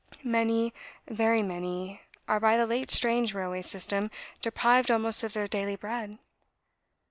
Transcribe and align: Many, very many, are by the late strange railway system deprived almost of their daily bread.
Many, 0.23 0.73
very 1.07 1.43
many, 1.43 2.01
are 2.27 2.39
by 2.39 2.57
the 2.57 2.65
late 2.65 2.89
strange 2.89 3.35
railway 3.35 3.61
system 3.61 4.09
deprived 4.41 4.89
almost 4.89 5.21
of 5.21 5.33
their 5.33 5.45
daily 5.45 5.75
bread. 5.75 6.17